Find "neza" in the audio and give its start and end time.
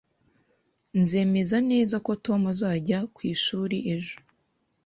1.71-1.95